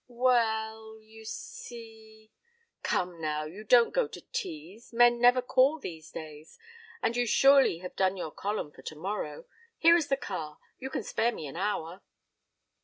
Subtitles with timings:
[0.07, 2.31] "Well you see"
[2.81, 3.43] "Come now!
[3.45, 6.57] You don't go to teas, men never call these days,
[7.03, 9.45] and you surely have done your column for tomorrow.
[9.77, 10.57] Here is the car.
[10.79, 12.01] You can spare me an hour."